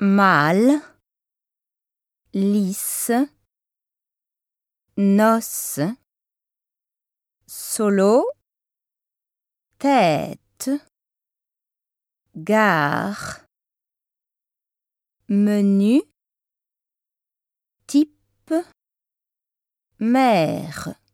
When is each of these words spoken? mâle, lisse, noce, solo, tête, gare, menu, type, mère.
mâle, 0.00 0.80
lisse, 2.34 3.12
noce, 4.96 5.80
solo, 7.46 8.28
tête, 9.78 10.70
gare, 12.34 13.46
menu, 15.28 16.02
type, 17.86 18.54
mère. 19.98 21.05